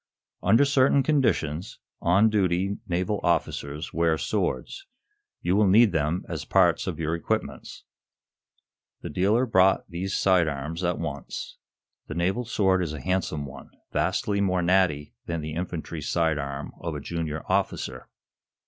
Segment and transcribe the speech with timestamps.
[0.41, 4.87] "Under certain conditions, on duty, naval officers wear swords.
[5.43, 7.83] You will need them as parts of your equipments."
[9.01, 11.57] The dealer brought these side arms at once.
[12.07, 16.71] The naval sword is a handsome one, vastly more natty than the infantry side arm
[16.79, 18.09] of a junior officer.